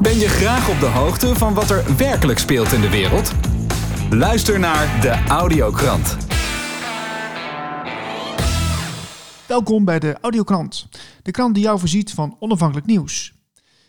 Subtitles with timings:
[0.00, 3.32] Ben je graag op de hoogte van wat er werkelijk speelt in de wereld?
[4.10, 6.16] Luister naar de Audiokrant.
[9.46, 10.88] Welkom bij de Audiokrant,
[11.22, 13.34] de krant die jou voorziet van onafhankelijk nieuws.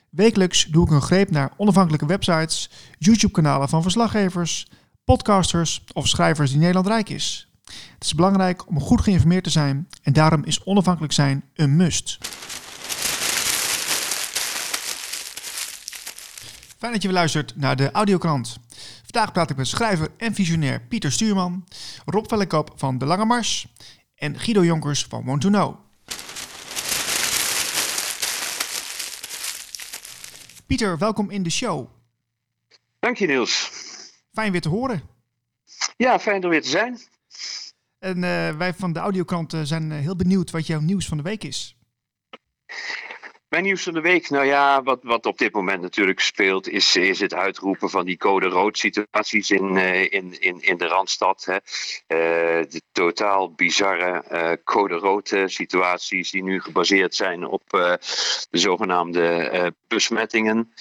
[0.09, 4.67] Wekelijks doe ik een greep naar onafhankelijke websites, YouTube-kanalen van verslaggevers,
[5.03, 7.51] podcasters of schrijvers die Nederland rijk is.
[7.93, 12.17] Het is belangrijk om goed geïnformeerd te zijn en daarom is onafhankelijk zijn een must.
[16.77, 18.57] Fijn dat je weer luistert naar de Audiokrant.
[19.03, 21.67] Vandaag praat ik met schrijver en visionair Pieter Stuurman,
[22.05, 23.67] Rob Vellekoop van De Lange Mars
[24.15, 25.75] en Guido Jonkers van Want to Know.
[30.65, 31.89] Pieter, welkom in de show.
[32.99, 33.71] Dank je Niels.
[34.33, 35.01] Fijn weer te horen.
[35.95, 36.99] Ja, fijn er weer te zijn.
[37.99, 41.17] En uh, wij van de Audiokrant uh, zijn uh, heel benieuwd wat jouw nieuws van
[41.17, 41.77] de week is.
[43.57, 46.95] Mijn nieuws van de week, nou ja, wat, wat op dit moment natuurlijk speelt, is,
[46.95, 51.45] is het uitroepen van die code rood situaties in, in, in, in de Randstad.
[51.45, 51.53] Hè.
[51.53, 57.97] Uh, de totaal bizarre uh, code rood situaties die nu gebaseerd zijn op de
[58.51, 60.73] zogenaamde besmettingen.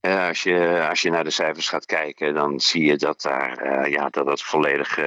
[0.00, 4.08] Als, je, als je naar de cijfers gaat kijken, dan zie je dat, daar, ja,
[4.08, 4.98] dat het volledig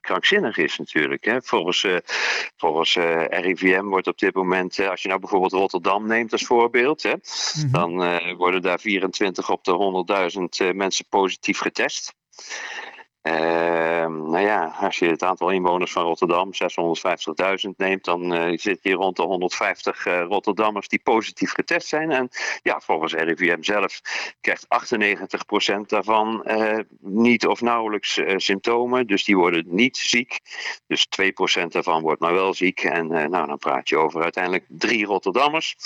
[0.00, 1.24] krankzinnig is natuurlijk.
[1.24, 1.42] Hè.
[1.42, 1.86] Volgens,
[2.56, 2.94] volgens
[3.28, 7.72] RIVM wordt op dit moment, als je nou bijvoorbeeld Rotterdam neemt als voorbeeld, hè, mm-hmm.
[7.72, 12.14] dan worden daar 24 op de 100.000 mensen positief getest.
[13.28, 16.50] Uh, nou ja, als je het aantal inwoners van Rotterdam,
[17.64, 22.10] 650.000, neemt, dan uh, zit je rond de 150 uh, Rotterdammers die positief getest zijn.
[22.10, 22.28] En
[22.62, 24.00] ja, volgens RIVM zelf
[24.40, 24.66] krijgt
[25.76, 29.06] 98% daarvan eh, niet of nauwelijks symptomen.
[29.06, 30.38] Dus die worden niet ziek.
[30.86, 31.06] Dus
[31.62, 32.80] 2% daarvan wordt maar wel ziek.
[32.80, 35.76] En nou, dan praat je over uiteindelijk drie Rotterdammers,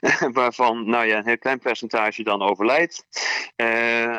[0.32, 3.06] waarvan nou ja, een heel klein percentage dan overlijdt.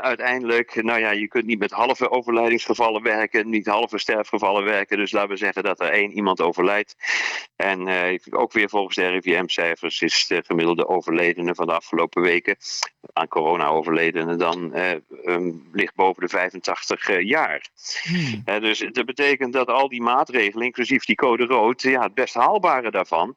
[0.01, 4.97] uiteindelijk, nou ja, je kunt niet met halve overlijdings gevallen werken, niet halve sterfgevallen werken.
[4.97, 6.95] Dus laten we zeggen dat er één iemand overlijdt.
[7.55, 12.57] En uh, ook weer volgens de RIVM-cijfers is de gemiddelde overledene van de afgelopen weken
[13.13, 14.91] aan corona-overledenen dan uh,
[15.25, 17.69] um, ligt boven de 85 uh, jaar.
[18.03, 18.43] Hmm.
[18.61, 22.91] dus dat betekent dat al die maatregelen, inclusief die code rood, ja, het best haalbare
[22.91, 23.35] daarvan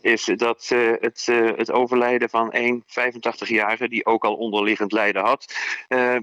[0.00, 0.68] is dat
[1.00, 1.26] het,
[1.56, 5.54] het overlijden van één 85-jarige die ook al onderliggend lijden had,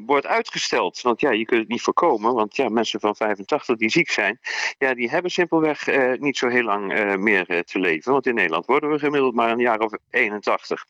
[0.05, 1.01] wordt uitgesteld.
[1.01, 4.39] Want ja, je kunt het niet voorkomen, want ja, mensen van 85 die ziek zijn,
[4.77, 8.11] ja, die hebben simpelweg uh, niet zo heel lang uh, meer uh, te leven.
[8.11, 10.85] Want in Nederland worden we gemiddeld maar een jaar of 81.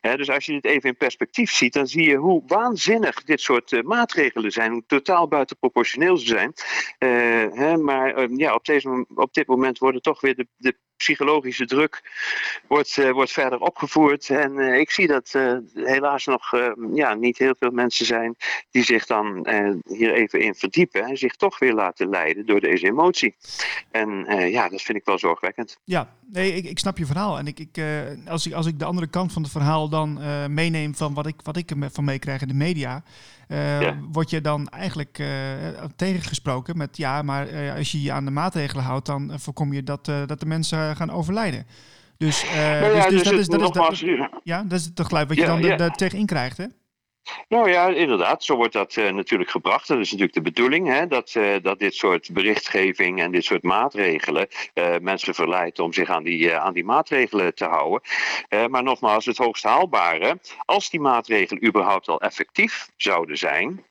[0.00, 3.82] dus als je dit even in perspectief ziet, dan zie je hoe waanzinnig dit soort
[3.82, 6.52] maatregelen zijn, hoe totaal buitenproportioneel ze zijn.
[7.54, 12.02] Hè, maar ja, op, deze, op dit moment worden toch weer de, de psychologische druk
[12.66, 14.30] wordt, uh, wordt verder opgevoerd.
[14.30, 16.52] En uh, ik zie dat uh, helaas nog
[16.92, 18.36] ja, niet heel veel mensen zijn
[18.70, 19.48] die zich dan
[19.86, 23.34] hier even in verdiepen en zich toch weer laten leiden door deze emotie.
[23.90, 25.78] En ja, dat vind ik wel zorgwekkend.
[25.84, 27.38] Ja, nee, ik, ik snap je verhaal.
[27.38, 27.82] En ik, ik,
[28.28, 30.20] als, ik, als ik de andere kant van het verhaal dan
[30.54, 33.02] meeneem van wat ik, wat ik ervan meekrijg in de media.
[33.48, 33.98] Uh, ja.
[34.12, 35.22] word je dan eigenlijk
[35.96, 40.04] tegengesproken met ja, maar als je je aan de maatregelen houdt, dan voorkom je dat,
[40.04, 41.66] dat de mensen gaan overlijden.
[42.16, 45.28] Dus, nou ja, dus, dus, dat, is, dat, is, dat, ja, dat is het geluid
[45.28, 45.78] wat je dan ja.
[45.78, 46.66] er tegenin krijgt, hè?
[47.48, 49.88] Nou ja, inderdaad, zo wordt dat uh, natuurlijk gebracht.
[49.88, 53.62] Dat is natuurlijk de bedoeling, hè, dat, uh, dat dit soort berichtgeving en dit soort
[53.62, 58.00] maatregelen uh, mensen verleidt om zich aan die, aan die maatregelen te houden.
[58.70, 63.84] maar nogmaals, het hoogst haalbare, als die maatregelen überhaupt al effectief zouden zijn,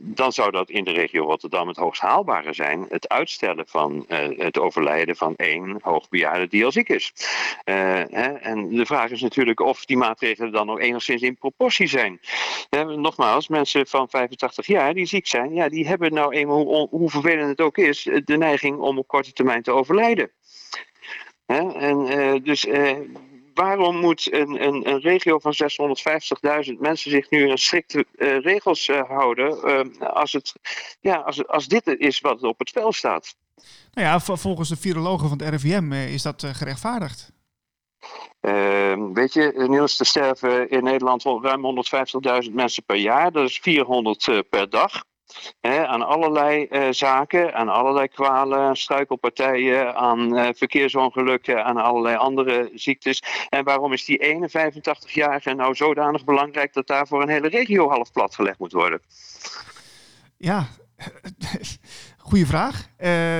[0.00, 2.86] dan zou dat in de regio Rotterdam het hoogst haalbare zijn.
[2.88, 7.12] Het uitstellen van uh, het overlijden van één hoogbejaarde die al ziek is.
[7.64, 7.74] Uh,
[8.10, 12.20] hè, en de vraag is natuurlijk of die maatregelen dan nog enigszins in proportie zijn.
[12.96, 17.10] nogmaals, mensen van 85 jaar die ziek zijn, ja, die hebben nou eenmaal, hoe, hoe
[17.10, 20.30] vervelend het ook is, de neiging om op korte termijn te overlijden.
[21.46, 22.66] En dus
[23.58, 25.54] waarom moet een, een, een regio van
[26.66, 30.52] 650.000 mensen zich nu aan strikte uh, regels uh, houden uh, als, het,
[31.00, 33.34] ja, als, als dit is wat op het spel staat?
[33.92, 37.32] Nou ja, volgens de virologen van het RIVM is dat gerechtvaardigd.
[38.40, 41.84] Ehm, weet je, Niels, er sterven in Nederland ruim
[42.46, 43.32] 150.000 mensen per jaar.
[43.32, 45.04] Dat is 400 per dag
[45.60, 53.22] aan allerlei uh, zaken, aan allerlei kwalen, struikelpartijen, aan uh, verkeersongelukken, aan allerlei andere ziektes.
[53.48, 58.12] En waarom is die ene 85-jarige nou zodanig belangrijk dat daarvoor een hele regio half
[58.12, 59.00] plat gelegd moet worden?
[60.36, 60.66] Ja,
[62.28, 62.86] Goeie vraag.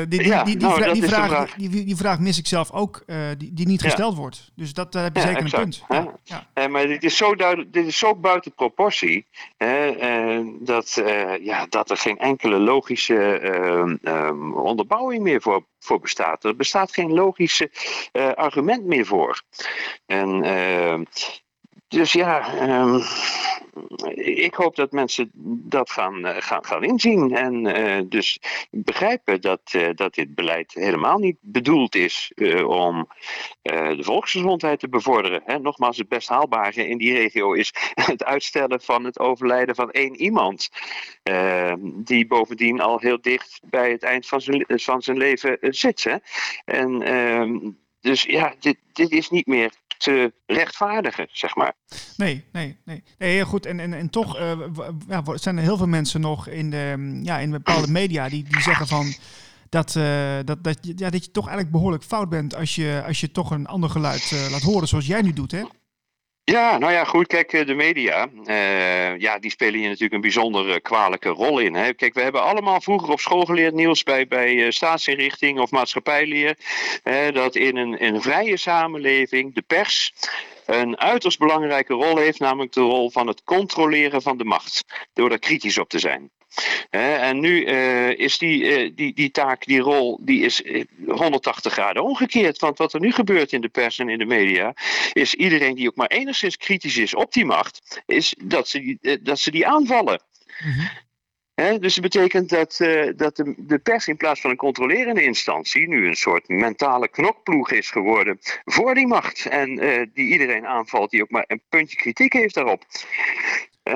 [0.08, 4.50] Die, vraag, mis ik zelf ook, uh, die, die niet gesteld wordt.
[4.54, 6.20] Dus dat uh, heb je zeker exact, een punt.
[6.54, 6.68] Ja.
[6.68, 9.26] maar dit is zo, duidelijk, dit is zo buiten proportie
[10.60, 11.02] dat,
[11.40, 13.40] ja, dat er geen enkele logische
[14.04, 16.44] um, onderbouwing meer voor, voor bestaat.
[16.44, 17.70] Er bestaat geen logische
[18.34, 19.42] argument meer voor.
[20.06, 21.02] En ehm,
[21.88, 23.02] dus ja, um,
[24.14, 25.30] ik hoop dat mensen
[25.68, 27.36] dat gaan, uh, gaan, gaan inzien.
[27.36, 28.40] En uh, dus
[28.70, 32.32] begrijpen dat, uh, dat dit beleid helemaal niet bedoeld is
[32.66, 33.08] om
[33.62, 35.42] de volksgezondheid te bevorderen.
[35.44, 39.90] Hè, nogmaals, het best haalbare in die regio is het uitstellen van het overlijden van
[39.90, 40.68] één iemand.
[41.84, 46.04] die bovendien al heel dicht bij het eind van zijn, van zijn leven zit.
[46.04, 46.16] Hè.
[46.64, 47.58] En ehm,
[48.00, 51.74] dus ja, dit, dit is niet meer te rechtvaardigen, zeg maar.
[52.16, 53.02] Nee, nee, nee.
[53.18, 53.66] nee heel goed.
[53.66, 54.52] En, en, en toch uh,
[55.08, 58.62] ja, zijn er heel veel mensen nog in, de, ja, in bepaalde media die, die
[58.62, 59.14] zeggen van
[59.68, 63.20] dat, uh, dat, dat, ja, dat je toch eigenlijk behoorlijk fout bent als je, als
[63.20, 65.62] je toch een ander geluid uh, laat horen zoals jij nu doet, hè?
[66.50, 67.26] Ja, nou ja, goed.
[67.26, 71.74] Kijk, de media, uh, ja, die spelen hier natuurlijk een bijzonder kwalijke rol in.
[71.74, 71.92] Hè.
[71.92, 76.56] Kijk, we hebben allemaal vroeger op school geleerd, Niels, bij, bij staatsinrichting of maatschappijleer,
[77.32, 80.12] dat in een, in een vrije samenleving de pers
[80.66, 85.30] een uiterst belangrijke rol heeft, namelijk de rol van het controleren van de macht, door
[85.30, 86.30] er kritisch op te zijn
[86.90, 90.62] en nu uh, is die, uh, die, die taak, die rol, die is
[91.06, 92.58] 180 eh, graden omgekeerd.
[92.58, 94.74] Want wat er nu gebeurt in de pers en in de media,
[95.12, 99.22] is iedereen die ook maar enigszins kritisch is op die macht, is dat ze die,
[99.22, 100.22] dat ze die aanvallen.
[100.64, 100.88] Mm
[101.80, 105.88] dus het betekent dat, uh, dat de, de, pers in plaats van een controlerende instantie
[105.88, 109.46] nu een soort mentale knokploeg is geworden voor die macht.
[109.46, 112.84] En uh, die iedereen aanvalt die ook maar een puntje kritiek heeft daarop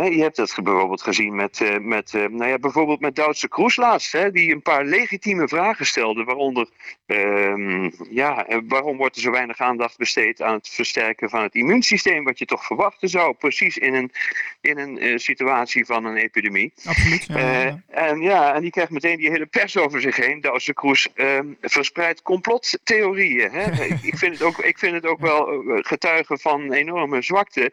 [0.00, 3.76] je hebt dat bijvoorbeeld gezien met, uh, met, uh, nou ja, bijvoorbeeld met Duitse Kroes
[3.76, 6.68] laatst, hè, die een paar legitieme vragen stelde, waaronder
[7.06, 11.54] uh, ja, eh, waarom wordt er zo weinig aandacht besteed aan het versterken van het
[11.54, 14.12] immuunsysteem, wat je toch verwachten zou, precies in een,
[14.60, 16.72] in een situatie van een epidemie.
[16.84, 17.24] Absoluut.
[17.26, 20.40] Ja, En ja, en die krijgt meteen die hele pers over zich heen.
[20.40, 23.50] Duitse Kroes ehm, verspreidt complottheorieën.
[23.50, 23.84] Hè.
[24.10, 27.72] ik, vind het ook, ik vind het ook wel getuigen van enorme zwakte,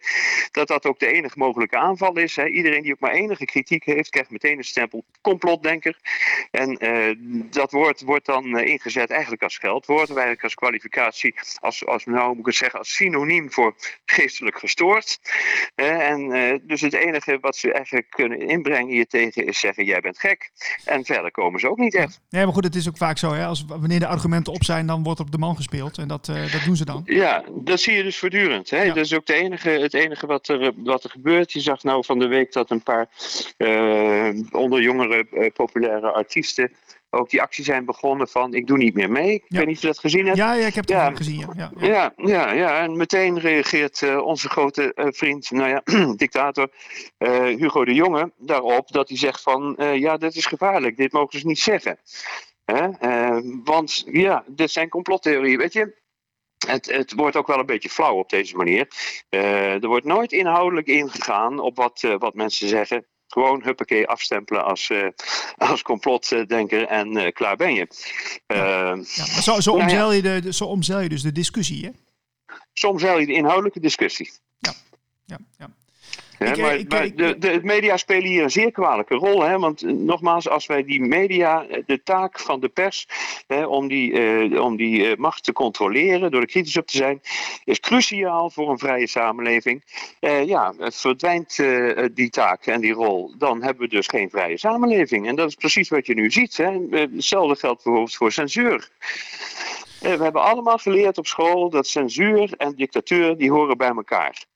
[0.51, 2.35] dat dat ook de enige mogelijke aanval is.
[2.35, 2.47] Hè.
[2.47, 5.97] Iedereen die ook maar enige kritiek heeft, krijgt meteen een stempel complotdenker.
[6.51, 7.15] En uh,
[7.51, 12.05] dat woord wordt dan uh, ingezet eigenlijk als geldwoord, of eigenlijk als kwalificatie, als, als
[12.05, 13.75] nou moet ik het zeggen, als synoniem voor
[14.05, 15.19] geestelijk gestoord.
[15.75, 19.99] Uh, en dus het enige wat ze eigenlijk kunnen inbrengen hier tegen is zeggen, jij
[19.99, 20.51] bent gek.
[20.85, 22.21] En verder komen ze ook niet echt.
[22.29, 23.45] Nee, maar goed, het is ook vaak zo, hè?
[23.45, 25.97] Als, wanneer de argumenten op zijn, dan wordt op de man gespeeld.
[25.97, 27.01] En dat, dat doen ze dan.
[27.05, 28.69] Ja, dat zie je dus voortdurend.
[28.69, 28.81] Hè?
[28.81, 28.93] Ja.
[28.93, 31.51] Dat is ook de enige, het enige wat er, wat er gebeurt.
[31.51, 33.09] Je zag nou van de week dat een paar
[33.57, 36.71] uh, onder jongere uh, populaire artiesten
[37.09, 39.33] ook die actie zijn begonnen van ik doe niet meer mee.
[39.33, 40.37] Ik weet niet of je dat gezien hebt.
[40.37, 41.11] Ja, ja ik heb het ja.
[41.15, 41.47] gezien.
[41.55, 41.71] Ja.
[41.77, 42.13] Ja, ja.
[42.25, 45.81] ja, ja, en meteen reageert uh, onze grote uh, vriend, nou ja,
[46.15, 46.69] dictator
[47.17, 51.39] uh, Hugo de Jonge daarop dat hij zegt van ja, dit is gevaarlijk, dit mogen
[51.39, 51.99] ze niet zeggen.
[52.65, 52.87] Hè?
[53.63, 55.97] want ja, dit zijn complottheorieën, weet je.
[56.67, 58.87] Het, het, wordt ook wel een beetje flauw op deze manier.
[59.29, 63.05] Uh, er wordt nooit inhoudelijk ingegaan op wat, uh, wat mensen zeggen.
[63.27, 65.07] Gewoon huppakee afstempelen als, uh,
[65.57, 67.87] als complotdenker en klaar ben je.
[68.47, 68.95] Ja.
[68.95, 69.03] ja
[69.41, 71.91] zo, zo, nou omzeil je de, zo omzeil je dus de discussie, hè?
[72.73, 74.31] Zo omzeil je de inhoudelijke discussie.
[74.57, 74.73] Ja,
[75.25, 75.69] ja, ja
[76.39, 79.41] maar, ik, maar de, de, media spelen hier een zeer kwalijke rol.
[79.41, 79.59] Hè?
[79.59, 83.07] Want eh, nogmaals, als wij die media, eh, de taak van de pers
[83.47, 86.97] hè, om die, uh, om die uh, macht te controleren, door er kritisch op te
[86.97, 87.21] zijn,
[87.63, 89.83] is cruciaal voor een vrije samenleving.
[90.21, 91.55] Uh, ja, verdwijnt
[92.13, 95.27] die taak en die rol, dan hebben we dus geen vrije samenleving.
[95.27, 96.57] En dat is precies wat je nu ziet.
[96.57, 96.79] Hè?
[96.91, 98.89] Hetzelfde geldt bijvoorbeeld voor censuur.
[99.99, 104.47] We hebben allemaal geleerd op school dat censuur en dictatuur die horen bij elkaar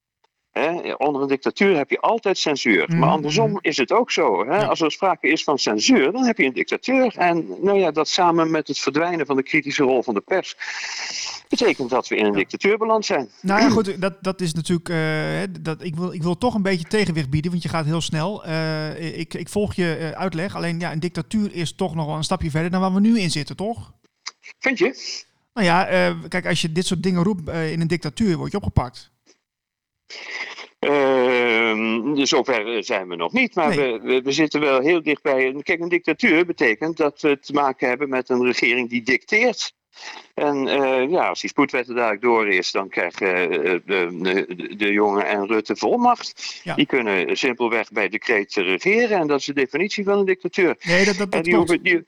[0.98, 2.86] onder een dictatuur heb je altijd censuur.
[2.88, 3.10] Maar mhm.
[3.10, 4.44] andersom is het ook zo.
[4.44, 7.16] Als er sprake is van censuur, dan heb je een dictatuur.
[7.18, 10.56] En nou ja, dat samen met het verdwijnen van de kritische rol van de pers
[11.58, 13.30] betekent dat we in een dictatuur beland zijn.
[13.42, 14.90] Nou ja, goed, dat, dat is natuurlijk.
[14.90, 18.02] Uh, dat, ik, wil, ik wil toch een beetje tegenwicht bieden, want je gaat heel
[18.02, 18.48] snel.
[18.48, 20.56] Uh, ik, ik volg je uh, uitleg.
[20.56, 23.20] Alleen ja, een dictatuur is toch nog wel een stapje verder dan waar we nu
[23.20, 23.94] in zitten, toch?
[24.60, 25.22] Vind je?
[25.54, 29.12] Nou ja, kijk, als je dit soort dingen roept in een dictatuur, word je opgepakt.
[30.84, 35.56] Uh, zover zijn we nog niet, maar we, we, zitten wel heel dichtbij.
[35.62, 39.74] Kijk, een dictatuur betekent dat we te maken hebben met een regering die dicteert
[40.34, 40.66] En
[41.10, 45.48] ja, als die spoedwet er dadelijk door is, dan krijgen de, de, de jongen en
[45.48, 46.62] Rutte volmacht.
[46.76, 49.20] Die kunnen simpelweg bij decreet regeren.
[49.20, 50.76] En dat is de definitie van een dictatuur.
[50.84, 51.44] Nee, dat, dat, dat.
[51.44, 52.06] Die,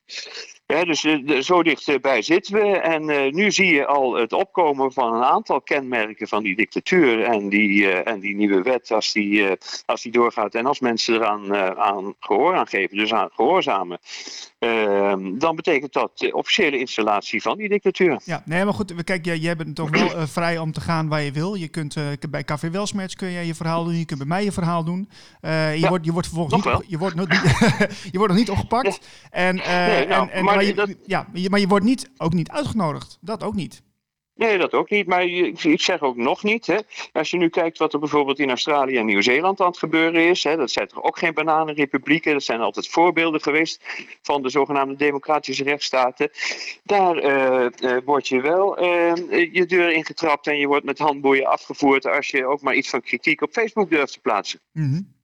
[0.66, 2.78] dus uh, zo dichtbij zitten we.
[2.78, 7.24] En uh, nu zie je al het opkomen van een aantal kenmerken van die dictatuur.
[7.24, 9.48] En die, uh, en die nieuwe wet, als die,
[9.86, 10.56] als die doorgaat.
[10.56, 14.00] En als mensen eraan aan gehoor aan geven, dus aan gehoorzamen.
[14.60, 18.22] Ehm, dan betekent dat de officiële installatie van die dictatuur.
[18.24, 21.22] Ja, nee, maar goed, kijk, jij, jij bent toch wel vrij om te gaan waar
[21.22, 21.56] je wil.
[21.56, 21.96] Je kunt
[22.30, 23.98] bij Café Welsmerts kun je je verhaal doen.
[23.98, 25.10] Je kunt bij mij je verhaal doen.
[25.42, 27.16] je, ja, wordt, je wordt vervolgens niet, je wordt,
[28.12, 29.00] je wordt nog niet opgepakt.
[29.32, 30.96] En, nee, nou, en, en maar, je, dat...
[31.06, 33.18] ja, maar je wordt niet, ook niet uitgenodigd.
[33.22, 33.84] Dat ook niet.
[34.36, 35.08] Nee, dat ook niet.
[35.08, 36.66] Maar ik zeg ook nog niet.
[36.66, 36.78] Hè.
[37.12, 40.44] Als je nu kijkt wat er bijvoorbeeld in Australië en Nieuw-Zeeland aan het gebeuren is.
[40.44, 42.34] Hè, dat zijn toch ook geen bananenrepublieken.
[42.34, 43.84] Dat zijn altijd voorbeelden geweest
[44.22, 46.30] van de zogenaamde democratische rechtsstaten.
[46.84, 49.14] Daar uh, uh, word je wel uh,
[49.54, 53.02] je deur ingetrapt en je wordt met handboeien afgevoerd als je ook maar iets van
[53.02, 54.60] kritiek op Facebook durft te plaatsen.
[54.72, 55.15] Mm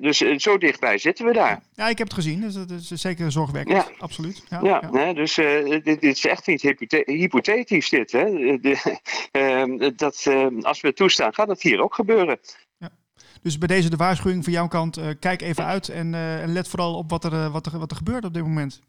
[0.00, 1.62] dus eh, zo dichtbij zitten we daar.
[1.74, 2.40] Ja, ik heb het gezien.
[2.40, 3.76] Dus dat is zeker zorgwekkend.
[3.76, 3.92] Ja.
[3.98, 4.44] Absoluut.
[4.48, 5.12] Ja, ja, ja.
[5.12, 6.62] dus uh, dit, dit, is echt niet
[7.04, 8.12] hypothetisch dit.
[8.12, 8.24] Hè?
[8.60, 8.98] De,
[9.32, 12.38] uh, dat, ehm, als we het toestaan, gaat dat hier ook gebeuren.
[13.42, 16.68] Dus bij deze de waarschuwing van jouw kant, uh, kijk even uit en, en, let
[16.68, 18.80] vooral op wat er, wat, er, wat er gebeurt op dit moment.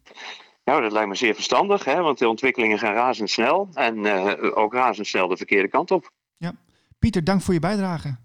[0.63, 2.01] Nou, dat lijkt me zeer verstandig, hè?
[2.01, 4.07] want de ontwikkelingen gaan razendsnel en
[4.55, 6.11] ook razendsnel de verkeerde kant op.
[6.37, 6.53] Ja.
[6.99, 8.17] Pieter, dank voor je bijdrage.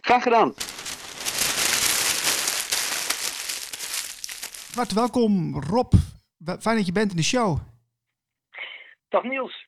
[0.00, 0.54] Graag gedaan.
[4.78, 5.92] Hartelijk welkom, Rob.
[6.60, 7.58] Fijn dat je bent in de show.
[9.08, 9.66] Dag Niels.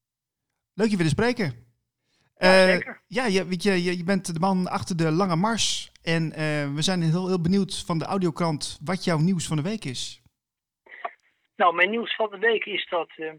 [0.74, 1.46] Leuk je weer te spreken.
[2.36, 3.02] Ja, uh, zeker.
[3.06, 5.92] Ja, je, weet je, je, bent de man achter de Lange Mars.
[6.02, 9.62] En uh, we zijn heel, heel benieuwd van de audiokrant wat jouw nieuws van de
[9.62, 10.22] week is.
[11.56, 13.32] Nou, mijn nieuws van de week is dat uh,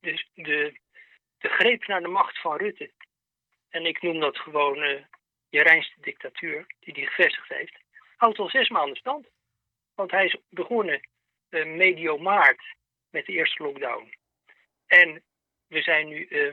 [0.00, 0.78] de, de,
[1.38, 2.92] de greep naar de macht van Rutte.
[3.68, 4.76] En ik noem dat gewoon
[5.48, 7.78] je reinste dictatuur die hij gevestigd heeft.
[8.16, 9.26] Houdt al zes maanden stand.
[9.94, 11.10] Want hij is begonnen
[11.52, 12.62] medio maart
[13.10, 14.14] met de eerste lockdown.
[14.86, 15.22] En
[15.66, 16.52] we zijn nu uh,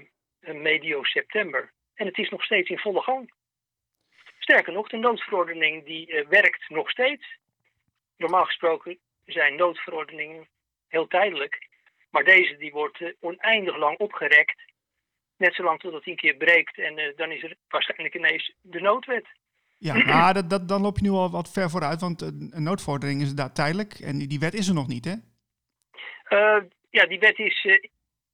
[0.53, 1.71] medio september.
[1.93, 3.33] En het is nog steeds in volle gang.
[4.39, 7.37] Sterker nog, de noodverordening die uh, werkt nog steeds.
[8.17, 10.47] Normaal gesproken zijn noodverordeningen
[10.87, 11.67] heel tijdelijk.
[12.09, 14.61] Maar deze die wordt oneindig lang opgerekt.
[15.37, 16.77] Net zolang totdat hij een keer breekt.
[16.77, 19.27] En dan is er waarschijnlijk ineens de noodwet.
[19.79, 23.21] Ja, maar dat, dat, dan loop je nu al wat ver vooruit, want een, noodvordering
[23.21, 25.15] is daar tijdelijk en die, die wet is er nog niet, hè?
[26.29, 27.63] Uh, ja, die wet is.
[27.63, 27.83] Uh,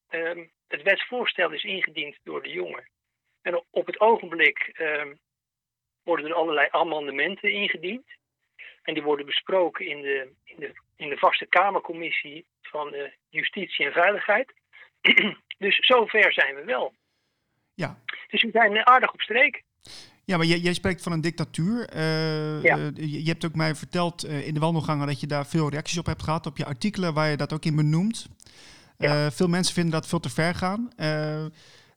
[0.10, 2.90] um, het wetsvoorstel is ingediend door de jongen.
[3.42, 5.06] En op het ogenblik uh,
[6.04, 8.06] worden er allerlei amendementen ingediend.
[8.84, 12.96] En die worden besproken in de, in de, in de vaste Kamercommissie van
[13.30, 14.54] Justitie en Veiligheid.
[15.58, 16.94] dus zover zijn we wel.
[17.74, 18.00] Ja.
[18.28, 19.64] Dus we zijn aardig op streek.
[20.26, 21.90] Ja, maar jij, jij spreekt van een dictatuur.
[21.96, 22.78] Uh, ja.
[22.78, 25.98] uh, je hebt ook mij verteld uh, in de wandelgangen dat je daar veel reacties
[25.98, 26.46] op hebt gehad.
[26.46, 28.28] Op je artikelen waar je dat ook in benoemt.
[28.98, 29.32] Ja.
[29.32, 30.90] veel mensen vinden dat veel te ver gaan.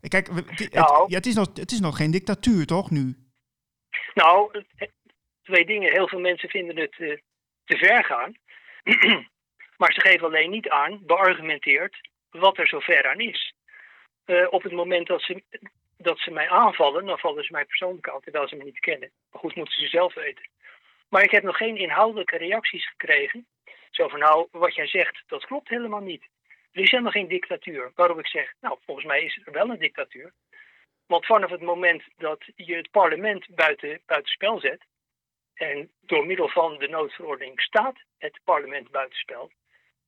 [0.01, 3.15] kijk, het, nou, ja, het, is nog, het is nog geen dictatuur, toch, nu?
[4.15, 4.65] Nou,
[5.43, 5.93] twee dingen.
[5.93, 6.93] Heel veel mensen vinden het
[7.65, 8.33] te ver gaan.
[9.79, 13.55] maar ze geven alleen niet aan, beargumenteerd, wat er zo ver aan is.
[14.51, 15.43] op het moment dat ze
[15.99, 19.11] dat ze mij aanvallen, dan vallen ze mij persoonlijk aan, terwijl ze me niet kennen.
[19.31, 20.49] Maar goed, moeten ze zelf weten.
[21.09, 23.47] Maar ik heb nog geen inhoudelijke reacties gekregen.
[23.91, 26.29] Zo van, nou, wat jij zegt, dat klopt helemaal niet.
[26.73, 27.93] Er is helemaal geen dictatuur.
[27.95, 30.33] Waarom ik zeg, nou, volgens mij is er wel een dictatuur.
[31.07, 34.87] Want vanaf het moment dat je het parlement buiten, buiten spel zet,
[35.55, 39.51] en door middel van de noodverordening staat het parlement buitenspel.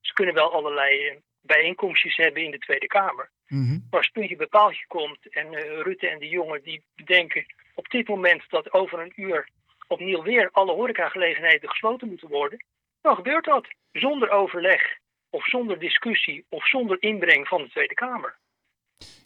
[0.00, 3.30] Ze kunnen wel allerlei eh, bijeenkomstjes hebben in de Tweede Kamer.
[3.46, 3.86] Mm -hmm.
[3.90, 7.44] Maar als puntje bepaaltje komt en uh, Rutte en de jongen die bedenken
[7.74, 9.48] op dit moment dat over een uur
[9.88, 12.64] opnieuw weer alle horecagelegenheden gesloten moeten worden,
[13.00, 14.82] dan gebeurt dat zonder overleg
[15.30, 18.38] of zonder discussie of zonder inbreng van de Tweede Kamer.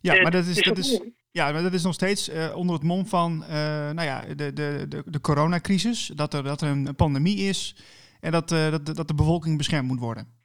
[0.00, 2.74] Ja, uh, maar dat is, dat is, ja, maar dat is nog steeds uh, onder
[2.74, 3.48] het mom van uh,
[3.90, 7.76] nou ja, de, de, de, de coronacrisis, dat er, dat er een pandemie is
[8.20, 10.43] en dat, dat, dat de bevolking beschermd moet worden.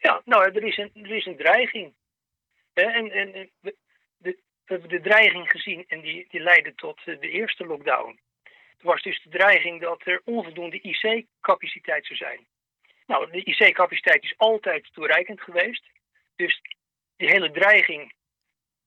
[0.00, 1.94] Ja, nou, er is een, er is een dreiging.
[2.72, 3.76] En, en we,
[4.16, 8.20] de, hebben de dreiging gezien en die, die leidde tot de eerste lockdown.
[8.78, 12.46] Er was dus de dreiging dat er onvoldoende IC-capaciteit zou zijn.
[13.06, 15.84] Nou, de IC-capaciteit is altijd toereikend geweest.
[16.36, 16.60] Dus
[17.16, 18.12] die hele dreiging,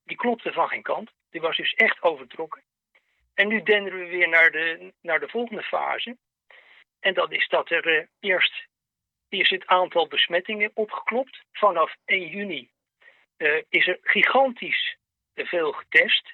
[0.04, 1.12] die klopte van geen kant.
[1.30, 2.64] Die was dus echt overtrokken.
[3.34, 6.18] En nu denderen we weer naar de, naar de volgende fase.
[7.00, 8.68] En dat is dat er uh, eerst
[9.40, 11.42] is het aantal besmettingen opgeklopt.
[11.52, 12.70] Vanaf 1 juni
[13.70, 14.98] is er gigantisch
[15.36, 16.34] veel getest.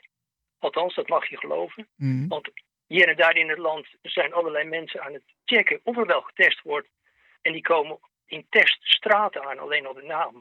[0.60, 1.88] Althans, dat mag je geloven.
[1.96, 2.28] Mhm.
[2.28, 2.50] Want
[2.88, 6.22] hier en daar in het land zijn allerlei mensen aan het checken of er wel
[6.22, 6.88] getest wordt.
[7.42, 10.40] En die komen in teststraten aan, alleen al de naam.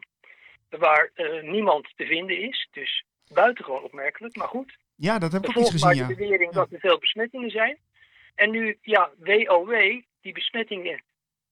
[0.68, 2.68] Waar eh, niemand te vinden is.
[2.72, 4.36] Dus buitengewoon opmerkelijk.
[4.36, 6.06] Maar goed, Ja, dat heb ik ook gezien, de ja.
[6.06, 6.58] bewering Ja.
[6.60, 7.78] dat er veel besmettingen zijn.
[8.34, 11.02] En nu, ja, WOW, die besmettingen,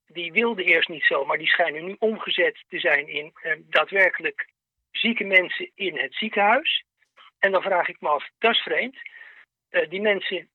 [0.07, 4.49] die wilden eerst niet zo, maar die schijnen nu omgezet te zijn in eh, daadwerkelijk
[4.91, 6.85] zieke mensen in het ziekenhuis.
[7.39, 8.97] En dan vraag ik me af, dat is vreemd.
[9.69, 10.49] Eh, die mensen,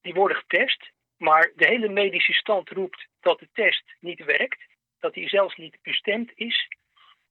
[0.00, 4.60] die worden getest, maar de hele medische stand roept dat de test niet werkt.
[5.00, 6.68] Dat die zelfs niet bestemd is.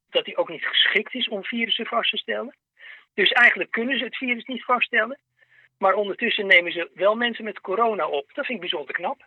[0.10, 2.56] Dat die ook niet geschikt is om virussen vast te stellen.
[3.14, 5.20] Dus eigenlijk kunnen ze het virus niet vaststellen.
[5.78, 8.34] Maar ondertussen nemen ze wel mensen met corona op.
[8.34, 9.24] Dat vind ik bijzonder knap.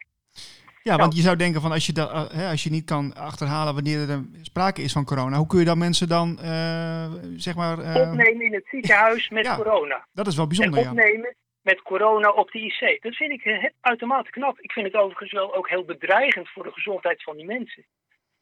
[0.89, 3.15] Ja, want je zou denken van als je, dat, eh, hè, als je niet kan
[3.15, 7.55] achterhalen wanneer er sprake is van corona, hoe kun je dan mensen dan, eh, zeg
[7.55, 7.79] maar...
[7.79, 9.57] eh, Opnemen in het ziekenhuis met Ja.
[9.57, 10.07] corona.
[10.13, 10.89] dat is wel En bijzonder, ja.
[10.91, 13.03] opnemen met corona op de IC.
[13.03, 14.59] Dat vind ik uitermate knap.
[14.61, 17.85] Ik vind het overigens wel ook heel bedreigend voor de gezondheid van die mensen.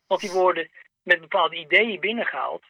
[0.06, 0.68] Want die worden
[1.02, 2.64] met bepaalde ideeën binnengehaald.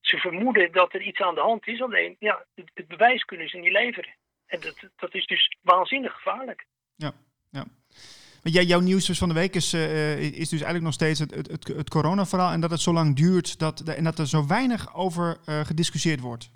[0.00, 1.82] Ze vermoeden dat er iets aan de hand is.
[1.82, 4.14] Alleen, ja, het, het bewijs kunnen ze niet leveren.
[4.46, 6.64] En dat, dat is dus waanzinnig gevaarlijk.
[8.48, 11.66] Jouw nieuws dus van de week is, eh, is dus eigenlijk nog steeds het, het,
[11.66, 15.36] het, coronaverhaal en dat het zo lang duurt dat, en dat er zo weinig over
[15.46, 16.50] eh, gediscussieerd wordt.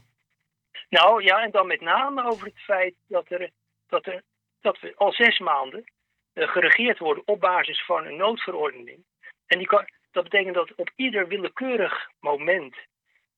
[0.88, 3.50] Nou ja, en dan met name over het feit dat, er,
[3.88, 4.22] dat, er,
[4.60, 5.84] dat we al zes maanden
[6.32, 9.04] eh, geregeerd worden op basis van een noodverordening.
[9.46, 12.76] En die kan, dat betekent dat op ieder willekeurig moment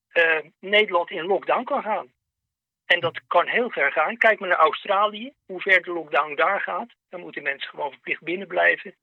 [0.08, 2.12] eh, Nederland in lockdown kan gaan.
[2.92, 4.16] En dat kan heel ver gaan.
[4.16, 6.90] Kijk maar naar Australië, hoe ver de lockdown daar gaat.
[7.08, 8.94] Dan moeten mensen gewoon verplicht binnen blijven.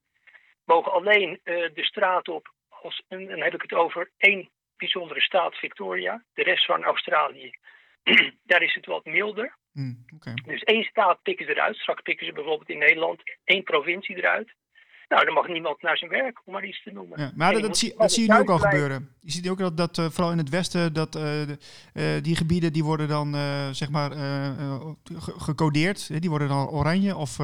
[0.64, 5.20] Mogen alleen eh, de straat op, als, en dan heb ik het over één bijzondere
[5.20, 6.24] staat, Victoria.
[6.34, 7.50] De rest van Australië,
[8.50, 9.56] daar is het wat milder.
[9.72, 10.34] Hm, Oké.
[10.44, 11.76] Dus één staat pikken ze eruit.
[11.76, 14.54] Straks pikken ze bijvoorbeeld in Nederland één provincie eruut.
[15.10, 17.20] Nou, dan mag niemand naar zijn werk, om maar iets te noemen.
[17.20, 19.14] Ja, maar dat, zie, dat zie je nu ook al gebeuren.
[19.20, 21.58] Je ziet ook dat, dat eh, vooral in het westen, dat eh, de-
[21.94, 23.34] eh, die gebieden die worden dan
[23.74, 26.08] zeg maar ge- gecodeerd.
[26.08, 27.38] hè, Die worden dan oranje of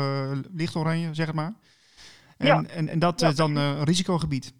[0.54, 1.52] licht oranje, zeg maar.
[2.38, 2.64] En, Ja.
[2.68, 4.54] en, en dat Ja, is dan een risicogebied.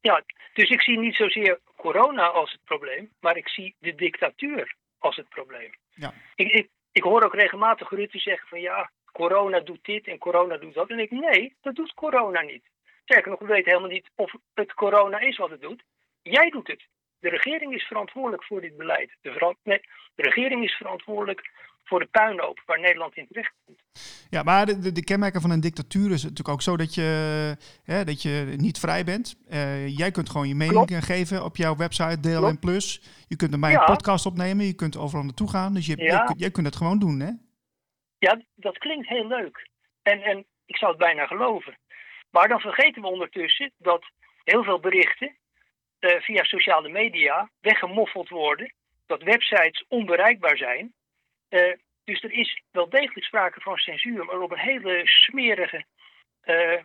[0.00, 0.22] Ja,
[0.54, 5.16] dus ik zie niet zozeer corona als het probleem, maar ik zie de dictatuur als
[5.16, 5.70] het probleem.
[5.94, 6.12] Ja.
[6.34, 10.56] Ik, ik, ik hoor ook regelmatig Rutte zeggen van ja, corona doet dit en corona
[10.56, 10.90] doet dat.
[10.90, 12.64] En ik nee, dat doet corona niet.
[13.04, 15.82] Sterker nog, we weten helemaal niet of het corona is wat het doet.
[16.22, 16.86] Jij doet het.
[17.20, 19.16] De regering is verantwoordelijk voor dit beleid.
[19.20, 19.80] De, nee,
[20.14, 21.50] de regering is verantwoordelijk
[21.84, 23.80] voor de puinhoop waar Nederland in terecht komt.
[24.30, 27.02] Ja, maar de, de, de kenmerken van een dictatuur is natuurlijk ook zo dat je,
[27.84, 29.36] hè, dat je niet vrij bent.
[29.48, 31.04] Eh, jij kunt gewoon je mening Klopt.
[31.04, 32.58] geven op jouw website, DLN+.
[32.58, 33.02] Plus.
[33.28, 33.78] Je kunt er bij Ja.
[33.80, 35.74] een podcast opnemen, je kunt overal naartoe gaan.
[35.74, 36.04] Dus je, Ja.
[36.04, 37.30] jij, kunt- jij kunt het gewoon doen, hè?
[38.18, 39.68] Ja, dat klinkt heel leuk.
[40.02, 41.78] En, en ik zou het bijna geloven.
[42.30, 44.10] Maar dan vergeten we ondertussen dat
[44.44, 45.36] heel veel berichten
[45.98, 48.72] eh, via sociale media weggemoffeld worden.
[49.06, 50.92] Dat websites onbereikbaar zijn.
[51.48, 51.72] Eh,
[52.04, 55.84] dus er is wel degelijk sprake van censuur, maar op een hele smerige,
[56.40, 56.82] eh,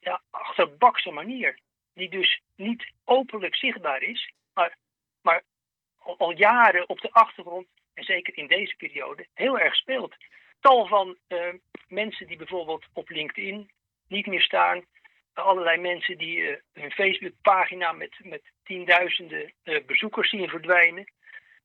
[0.00, 1.58] ja, achterbakse manier.
[1.94, 4.76] Die dus niet openlijk zichtbaar is, maar,
[5.22, 5.42] maar
[5.98, 10.14] al, al jaren op de achtergrond, en zeker in deze periode, heel erg speelt
[10.62, 11.48] tal van eh,
[11.88, 13.70] mensen die bijvoorbeeld op LinkedIn
[14.08, 14.84] niet meer staan.
[15.34, 21.12] Allerlei mensen die eh, hun Facebookpagina met, met tienduizenden eh, bezoekers zien verdwijnen.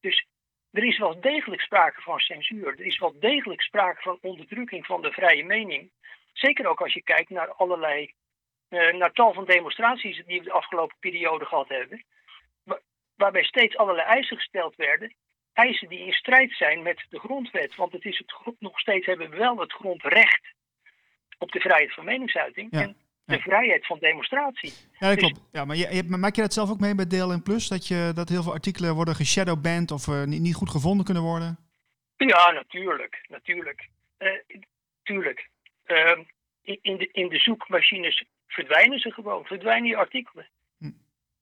[0.01, 0.25] Dus
[0.71, 2.67] er is wel degelijk sprake van censuur.
[2.67, 5.91] Er is wel degelijk sprake van onderdrukking van de vrije mening.
[6.33, 8.13] Zeker ook als je kijkt naar allerlei,
[8.69, 12.03] eh, naar tal van demonstraties die we de afgelopen periode gehad hebben.
[12.63, 12.79] wa-
[13.15, 15.15] Waarbij steeds allerlei eisen gesteld werden
[15.57, 17.75] eisen die in strijd zijn met de grondwet.
[17.75, 20.41] Want het is het, nog steeds hebben we wel het grondrecht
[21.37, 23.39] op de vrijheid van meningsuiting Ja, en de ja.
[23.39, 24.73] vrijheid van demonstratie.
[24.99, 25.47] Ja, dat Dus- klopt.
[25.51, 27.67] Ja, maar je, je- maak je dat zelf ook mee bij DLN Plus?
[27.67, 31.23] Dat, je, dat heel veel artikelen worden geshadowband of eh, niet, niet goed gevonden kunnen
[31.23, 31.57] worden?
[32.17, 33.25] Ja, natuurlijk.
[33.27, 33.89] Natuurlijk.
[35.03, 35.49] Tuurlijk.
[36.61, 39.45] In, in de, in de zoekmachines verdwijnen ze gewoon.
[39.45, 40.47] Verdwijnen je artikelen.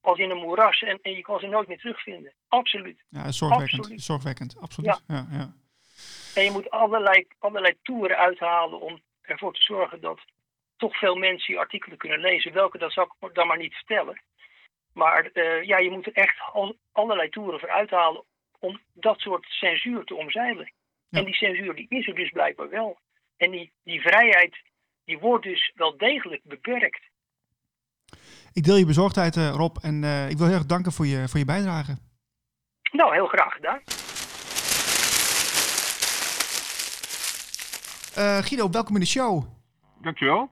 [0.06, 2.34] Als in een moeras en, en je kan ze nooit meer terugvinden.
[2.48, 3.04] Absoluut.
[3.10, 3.80] Ja, zorgwekkend.
[3.80, 4.02] Absoluut.
[4.02, 5.02] Zorgwekkend, absoluut.
[5.08, 5.26] Ja.
[5.32, 5.54] Ja,
[6.36, 10.20] En je moet allerlei, allerlei toeren uithalen om ervoor te zorgen dat
[10.78, 12.54] toch veel mensen die artikelen kunnen lezen.
[12.54, 14.22] Welke, dat zal ik dan maar niet vertellen.
[14.94, 18.24] Maar eh, ja, je moet er echt al, allerlei toeren voor uithalen
[18.60, 20.72] om dat soort censuur te omzeilen.
[21.10, 21.20] Ja.
[21.20, 23.00] En die censuur die is er dus blijkbaar wel.
[23.38, 24.56] En die, die vrijheid
[25.06, 27.02] die wordt dus wel degelijk beperkt.
[28.54, 29.78] Ik deel je bezorgdheid, eh, Rob.
[29.82, 31.98] En eh, ik wil heel erg danken voor je, voor je bijdrage.
[32.92, 33.80] Nou, heel graag gedaan.
[38.18, 39.44] Uh, Guido, welkom in de show.
[40.02, 40.50] Dankjewel.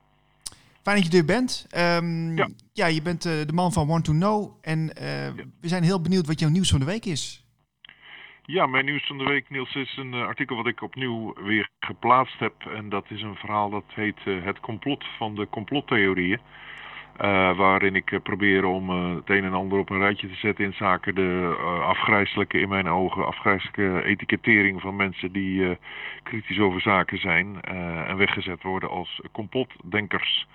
[0.82, 1.68] Fijn dat je er bent.
[1.78, 2.48] Um, ja.
[2.74, 4.58] ja, je bent uh, de man van Want to Know.
[4.62, 5.44] En uh, ja.
[5.62, 7.46] we zijn heel benieuwd wat jouw nieuws van de week is.
[8.46, 11.70] Ja, mijn nieuws van de week, Niels, is een uh, artikel wat ik opnieuw weer
[11.80, 12.54] geplaatst heb.
[12.76, 16.39] En dat is een verhaal dat heet Het complot van de complottheorieën.
[17.21, 20.36] Uh, waarin ik uh, probeer om uh, het een en ander op een rijtje te
[20.36, 25.78] zetten in zaken de afgrijzelijke, in mijn ogen, afgrijzelijke etikettering van mensen die
[26.23, 27.62] kritisch over zaken zijn
[28.08, 30.47] en weggezet worden als complotdenkers.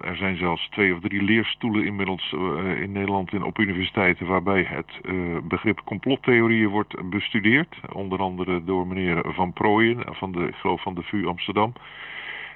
[0.00, 2.32] er zijn zelfs twee of drie leerstoelen inmiddels
[2.80, 5.00] in Nederland in, op universiteiten waarbij het
[5.48, 7.76] begrip complottheorieën wordt bestudeerd.
[7.92, 11.72] Onder andere door meneer Van Prooijen van de, ik van de VU Amsterdam.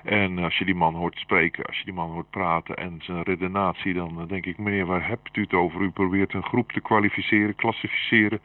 [0.04, 3.22] En als je die man hoort spreken, als je die man hoort praten en zijn
[3.22, 5.80] redenatie, dan denk ik, meneer, waar hebt u het over?
[5.80, 8.40] U probeert een groep te kwalificeren, klassificeren,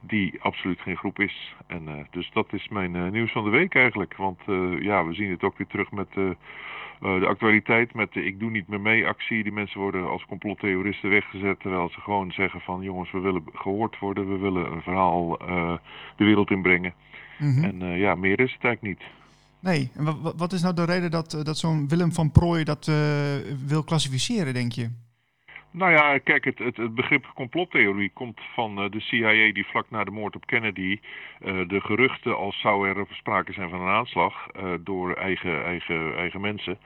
[0.00, 1.54] die absoluut geen groep is.
[1.66, 4.16] En uh, dus dat is mijn uh, nieuws van de week eigenlijk.
[4.16, 6.36] Want uh, ja, we zien het ook weer terug met de
[7.26, 9.42] actualiteit, met de ik doe niet meer mee actie.
[9.42, 13.98] Die mensen worden als complottheoristen weggezet, terwijl ze gewoon zeggen van, jongens, we willen gehoord
[13.98, 15.38] worden, we willen een verhaal
[16.16, 16.94] de wereld inbrengen.
[17.38, 17.64] Mm -hmm.
[17.64, 19.08] En ja, meer is het eigenlijk niet.
[19.60, 22.96] Nee, en wat, is nou de reden dat, dat zo'n Willem van Prooij dat uh,
[23.66, 24.90] wil klassificeren, denk je?
[25.72, 29.86] Nou ja, kijk, het, het, het begrip complottheorie komt van uh, de CIA die vlak
[29.88, 31.00] na de moord op Kennedy
[31.40, 36.16] uh, de geruchten als zou er sprake zijn van een aanslag uh, door eigen, eigen,
[36.16, 36.78] eigen mensen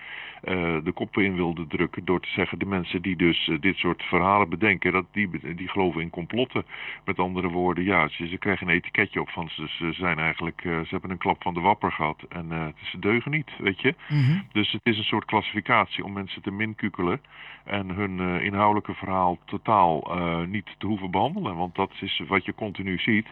[0.84, 4.48] de koppen in wilde drukken door te zeggen de mensen die dus dit soort verhalen
[4.48, 6.64] bedenken, dat die, die geloven in complotten.
[7.04, 10.60] Met andere woorden, ja, ze, ze krijgen een etiketje op van ze, ze zijn eigenlijk,
[10.62, 13.94] ze hebben een klap van de wapper gehad en ze deugen niet, weet je.
[14.08, 14.46] Mm -hmm.
[14.52, 17.20] Dus het is een soort klassificatie om mensen te minkukelen
[17.64, 18.42] en hun
[18.74, 21.56] inhoudelijke verhaal totaal uh, niet te hoeven behandelen.
[21.56, 23.26] Want dat is wat je continu ziet.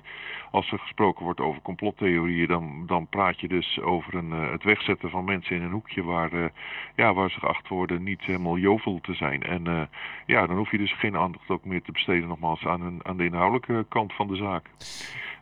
[0.51, 4.63] Als er gesproken wordt over complottheorieën, dan, dan praat je dus over een, uh, het
[4.63, 6.45] wegzetten van mensen in een hoekje waar, uh,
[6.97, 9.43] ja, waar ze geacht worden niet helemaal jovel te zijn.
[9.43, 9.89] En
[10.27, 13.17] ja, dan hoef je dus geen aandacht ook meer te besteden nogmaals aan, een, aan
[13.17, 14.69] de inhoudelijke kant van de zaak.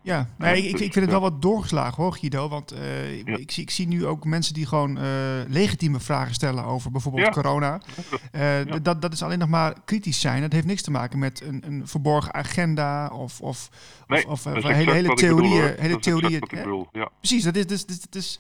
[0.02, 2.48] Ja, nee, ik, ik vind het wel wat doorgeslagen hoor, Guido.
[2.48, 3.36] Want uh, ja.
[3.36, 5.04] ik, zie, ik zie nu ook mensen die gewoon uh,
[5.48, 7.32] legitieme vragen stellen over bijvoorbeeld ja.
[7.32, 7.80] corona.
[8.32, 8.78] Uh, ja.
[8.78, 10.40] dat, dat is alleen nog maar kritisch zijn.
[10.40, 13.70] Dat heeft niks te maken met een, een verborgen agenda of, of,
[14.06, 15.60] nee, of, of hele, hele theorieën.
[15.60, 17.10] Bedoel, hele theorieën bedoel, ja.
[17.18, 18.38] Precies, dat is, dus, dus, dus,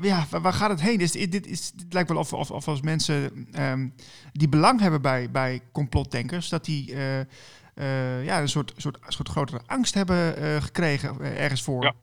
[0.00, 1.00] ja, waar gaat het heen?
[1.00, 3.94] Is, dit, is, dit lijkt wel of, of, of als mensen um,
[4.32, 9.60] die belang hebben bij, bij complotdenkers, dat die uh, ja, een soort, soort, soort grotere
[9.66, 11.82] angst hebben uh, gekregen ergens voor.
[11.82, 11.94] Ja.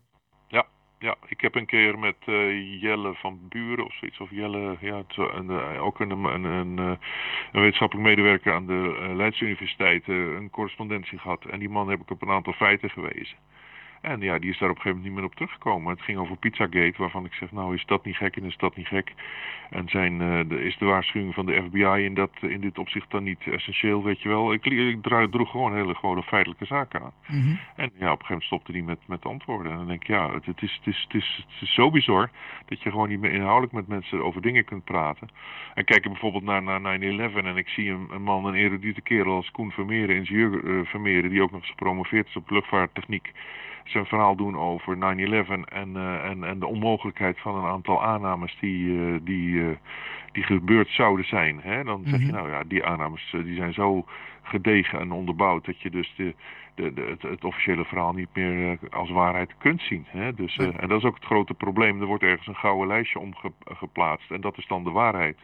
[0.99, 1.15] Ja.
[1.27, 2.15] Ik heb een keer met
[2.79, 6.97] Jelle van Buren of zoiets, of Jelle, ja, een, ook een, een, een, een,
[7.51, 11.45] wetenschappelijk medewerker aan de Leidse Universiteit, een correspondentie gehad.
[11.45, 13.37] En die man heb ik op een aantal feiten gewezen.
[14.01, 15.91] En ja, die is daar op een gegeven moment niet meer op teruggekomen.
[15.91, 18.75] Het ging over Pizzagate, waarvan ik zeg, nou is dat niet gek en is dat
[18.75, 19.13] niet gek.
[19.69, 23.11] En zijn, uh, de, is de waarschuwing van de FBI in, dat, in dit opzicht
[23.11, 24.53] dan niet essentieel, weet je wel.
[24.53, 27.13] Ik, ik droeg gewoon hele gewone feitelijke zaken aan.
[27.27, 27.59] Mm -hmm.
[27.75, 29.71] En ja, op een gegeven moment stopte hij met, met antwoorden.
[29.71, 31.89] En dan denk ik, ja, het, het, is, het, is, het, is, het is zo
[31.89, 32.29] bizar
[32.65, 35.29] dat je gewoon niet meer inhoudelijk met mensen over dingen kunt praten.
[35.73, 37.01] En kijk je bijvoorbeeld naar, naar 9-11
[37.35, 41.29] en ik zie een, een man, een erudite kerel als Koen Vermeeren, ingenieur uh, Vermeeren,
[41.29, 43.31] die ook nog eens gepromoveerd is op luchtvaarttechniek
[43.89, 44.99] zijn verhaal doen over 9-11
[45.65, 49.75] en, uh, en, en de onmogelijkheid van een aantal aannames die, uh, die, uh,
[50.31, 51.59] die gebeurd zouden zijn.
[51.61, 51.83] Hè?
[51.83, 52.35] Dan zeg je Mhm.
[52.35, 54.05] nou ja, die aannames die zijn zo
[54.41, 56.35] gedegen en onderbouwd dat je dus de,
[56.75, 60.05] de, de, het, het officiële verhaal niet meer als waarheid kunt zien.
[60.07, 60.33] Hè?
[60.33, 60.71] Dus, Ja.
[60.71, 62.01] en dat is ook het grote probleem.
[62.01, 65.37] Er wordt ergens een gouden lijstje omgeplaatst en dat is dan de waarheid.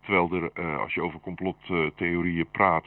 [0.00, 2.84] Terwijl er, als je over complottheorieën praat,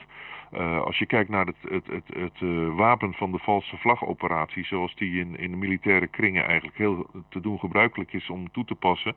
[0.54, 4.66] uh, als je kijkt naar het, het, het, het uh, wapen van de valse vlagoperatie,
[4.66, 8.66] zoals die in, in de militaire kringen eigenlijk heel te doen gebruikelijk is om toe
[8.66, 9.16] te passen,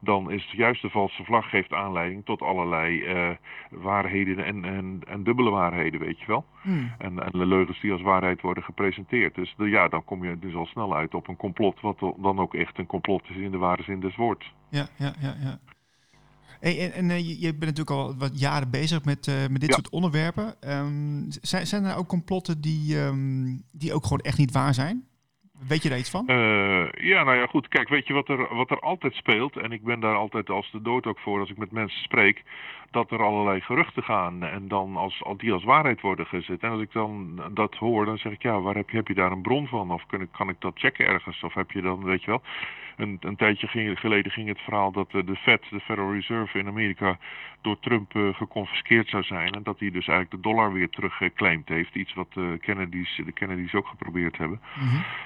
[0.00, 3.30] dan is juist de valse vlag geeft aanleiding tot allerlei uh,
[3.70, 6.44] waarheden en, en, en dubbele waarheden, weet je wel.
[6.62, 6.92] Hmm.
[6.98, 9.34] En, en de leugens die als waarheid worden gepresenteerd.
[9.34, 12.38] Dus de, ja, dan kom je dus al snel uit op een complot, wat dan
[12.38, 14.54] ook echt een complot is in de ware zin des woords.
[14.68, 15.58] Ja, ja, ja, ja.
[16.60, 19.60] Hey, en en uh, je, je, bent natuurlijk al wat jaren bezig met, uh, met
[19.60, 19.74] dit Ja.
[19.74, 20.54] soort onderwerpen.
[20.68, 25.04] Um, zijn, zijn er ook complotten die, um, die ook gewoon echt niet waar zijn?
[25.68, 26.24] Weet je daar iets van?
[26.30, 27.68] Uh, ja, nou ja, goed.
[27.68, 29.56] Kijk, weet je wat er, wat er altijd speelt?
[29.56, 32.42] En ik ben daar altijd als de dood ook voor als ik met mensen spreek.
[32.90, 36.60] Dat er allerlei geruchten gaan en dan als, als die als waarheid worden gezet.
[36.60, 39.14] En als ik dan dat hoor, dan zeg ik ja, waar heb je, heb je
[39.14, 39.90] daar een bron van?
[39.92, 41.42] Of kan ik, kan ik dat checken ergens?
[41.42, 42.42] Of heb je dan, weet je wel.
[42.96, 46.66] Een, een tijdje ging, geleden ging het verhaal dat de Fed, de Federal Reserve in
[46.66, 47.18] Amerika,
[47.60, 49.52] door Trump geconfiskeerd zou zijn.
[49.52, 51.94] En dat hij dus eigenlijk de dollar weer teruggeclaimd heeft.
[51.94, 54.60] Iets wat de Kennedys, de Kennedys ook geprobeerd hebben.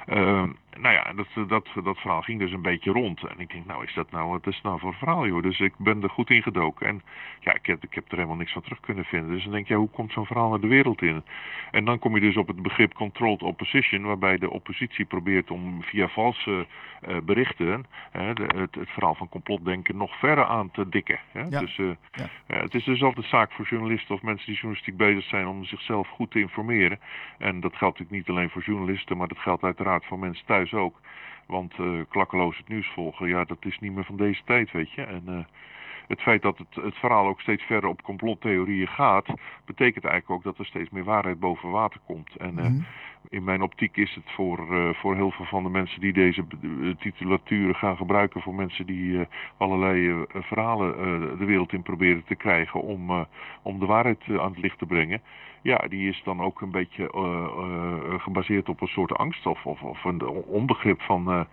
[0.06, 3.22] Mm nou ja, dat, dat, dat verhaal ging dus een beetje rond.
[3.22, 5.42] En ik denk, nou is dat nou, wat is nou voor verhaal joh.
[5.42, 6.86] Dus ik ben er goed in gedoken.
[6.86, 7.02] En
[7.40, 9.30] ja, ik heb, ik heb er helemaal niks van terug kunnen vinden.
[9.30, 11.24] Dus dan denk je, ja, hoe komt zo'n verhaal naar de wereld in?
[11.70, 14.02] En dan kom je dus op het begrip controlled opposition.
[14.02, 16.66] Waarbij de oppositie probeert om via valse
[17.08, 21.18] uh, berichten hè, de, het, het, verhaal van complotdenken nog verder aan te dikken.
[21.32, 21.40] Hè?
[21.40, 21.60] Ja.
[21.60, 22.24] Dus uh, ja.
[22.46, 25.64] Uh, het is dus altijd zaak voor journalisten of mensen die journalistiek bezig zijn om
[25.64, 27.00] zichzelf goed te informeren.
[27.38, 30.59] En dat geldt natuurlijk niet alleen voor journalisten, maar dat geldt uiteraard voor mensen thuis
[30.72, 31.00] ook.
[31.46, 34.92] Want uh, klakkeloos het nieuws volgen, ja, dat is niet meer van deze tijd, weet
[34.92, 35.02] je.
[35.02, 35.38] En uh,
[36.08, 39.26] het feit dat het, het verhaal ook steeds verder op complottheorieën gaat,
[39.64, 42.36] betekent eigenlijk ook dat er steeds meer waarheid boven water komt.
[42.36, 42.84] En uh.
[43.28, 46.44] In mijn optiek is het voor, voor heel veel van de mensen die deze
[46.98, 53.26] titulaturen gaan gebruiken, voor mensen die allerlei verhalen de wereld in proberen te krijgen om,
[53.62, 55.22] om de waarheid aan het licht te brengen
[55.62, 57.10] ja, die is dan ook een beetje
[58.18, 61.46] gebaseerd op een soort angst of, of, of een onbegrip van.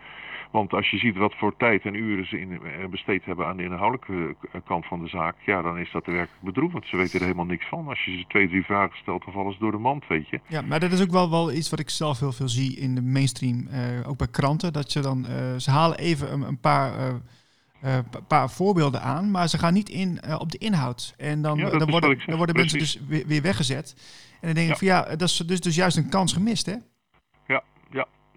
[0.52, 3.64] Want als je ziet wat voor tijd en uren ze in, besteed hebben aan de
[3.64, 6.86] inhoudelijke kant van de zaak, ja, dan is dat werkelijk bedroevend.
[6.88, 7.88] Ze weten er helemaal niks van.
[7.88, 10.40] Als je ze twee, drie vragen stelt, vallen ze door de mand, weet je.
[10.48, 12.96] Ja, maar dat is ook wel, wel iets wat ik zelf heel veel zie in
[12.96, 13.68] de mainstream,
[14.06, 14.74] ook bij kranten.
[14.74, 15.26] Dat je dan,
[15.58, 17.22] ze halen even een, een paar
[17.84, 21.14] uh, paar voorbeelden aan, maar ze gaan niet in op de inhoud.
[21.18, 23.96] En dan, ja, dan, worden, dan worden mensen dus weer, weer, weggezet.
[24.42, 26.76] En dan denk ik van ja, dat is dus, dus juist een kans gemist, hè?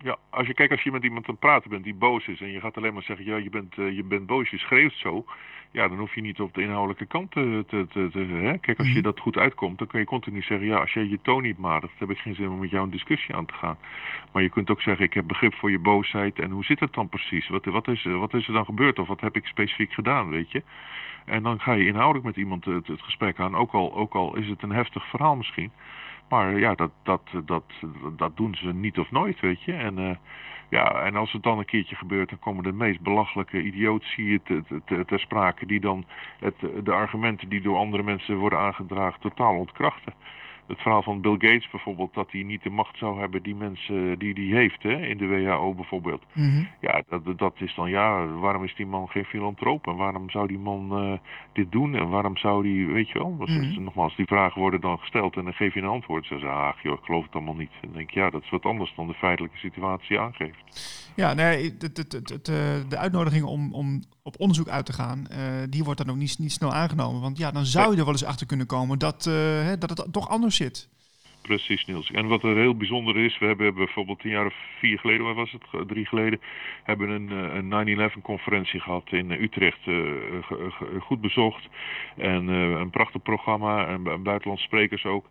[0.03, 0.17] Ja.
[0.31, 2.51] Als je kijkt, als je met iemand aan het praten bent die boos is en
[2.51, 5.25] je gaat alleen maar zeggen, ja, je bent, uh, je bent boos, je schreeuwt zo
[5.73, 7.65] ja, dan hoef je niet op de inhoudelijke kant te...
[7.67, 8.59] te, te, te hè?
[8.59, 9.03] Kijk, als je mhm.
[9.03, 10.67] dat goed uitkomt, dan kun je continu zeggen...
[10.67, 12.91] ja, als jij je toon niet matigt, heb ik geen zin om met jou een
[12.91, 13.79] discussie aan te gaan.
[14.33, 16.39] Maar je kunt ook zeggen, ik heb begrip voor je boosheid...
[16.39, 17.49] en hoe zit het dan precies?
[17.49, 20.51] Wat, wat, is, wat is er dan gebeurd of wat heb ik specifiek gedaan, weet
[20.51, 20.63] je?
[21.25, 24.37] En dan ga je inhoudelijk met iemand het, het gesprek aan, ook al, ook al
[24.37, 25.71] is het een heftig verhaal misschien...
[26.31, 27.65] Maar ja, dat, dat, dat,
[28.17, 29.73] dat doen ze niet of nooit, weet je.
[29.73, 29.99] En...
[29.99, 30.11] Uh,
[30.71, 33.63] ja, en als het dan een keertje gebeurt, dan komen de meest belachelijke
[34.05, 36.05] zie je te, te, ter sprake die dan
[36.39, 40.13] het, de argumenten die door andere mensen worden aangedragen totaal ontkrachten
[40.71, 44.19] het verhaal van Bill Gates bijvoorbeeld, dat hij niet de macht zou hebben die mensen
[44.19, 46.23] die die heeft, hè, in de WHO bijvoorbeeld.
[46.33, 46.65] Mhm.
[46.81, 50.47] Ja, dat, dat is dan, ja, waarom is die man geen filantroop en waarom zou
[50.47, 51.19] die man uh,
[51.53, 54.99] dit doen en waarom zou die, weet je wel, mm nogmaals, die vragen worden dan
[54.99, 56.27] gesteld en dan geef je een antwoord.
[56.27, 57.71] Ze zeggen, ach joh, ik geloof het allemaal niet.
[57.73, 61.10] En dan denk ik, ja, dat is wat anders dan de feitelijke situatie aangeeft.
[61.17, 65.37] Ja, nee, de, de, de, de uitnodiging om, om op onderzoek uit te gaan, uh,
[65.69, 67.21] die wordt dan ook niet, niet snel aangenomen.
[67.21, 69.99] Want ja, dan zou je er wel eens achter kunnen komen dat, uh, hè, dat
[69.99, 70.89] het toch anders zit.
[71.43, 72.11] Precies, Niels.
[72.11, 75.35] En wat er heel bijzonder is, we hebben bijvoorbeeld tien jaar of vier geleden, wat
[75.35, 76.41] was het, drie geleden,
[76.83, 77.31] hebben een,
[77.73, 80.03] een 9-11 conferentie gehad in Utrecht, uh,
[81.01, 81.69] goed bezocht.
[82.17, 85.27] En een prachtig programma, en, en buitenlandse sprekers ook.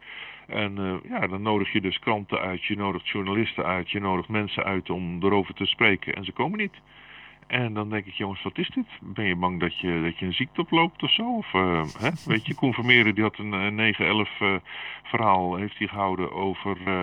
[0.50, 4.28] En uh, ja, dan nodig je dus kranten uit, je nodigt journalisten uit, je nodigt
[4.28, 6.74] mensen uit om erover te spreken en ze komen niet.
[7.48, 8.86] En dan denk ik, jongens, wat is dit?
[9.02, 11.36] Ben je bang dat je, dat je een ziekte oploopt of zo?
[11.36, 12.10] Of, uh, hè?
[12.34, 13.98] Weet je, Koen Vermeeren, die had een, een 9-11
[14.42, 14.56] uh,
[15.04, 17.02] verhaal heeft hij gehouden over, uh,